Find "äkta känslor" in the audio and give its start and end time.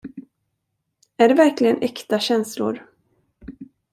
1.81-2.87